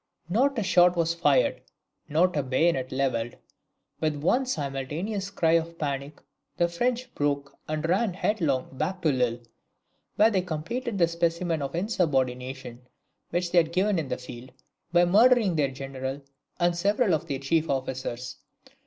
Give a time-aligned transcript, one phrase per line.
[0.29, 1.61] Not a shot was fired,
[2.09, 3.35] not a bayonet levelled.
[3.99, 6.21] With one simultaneous cry of panic
[6.57, 9.41] the French broke and ran headlong back to Lille,
[10.15, 12.81] where they completed the specimen of insubordination
[13.29, 14.51] which they had given in the field,
[14.91, 16.23] by murdering their general
[16.59, 18.37] and several of their chief officers.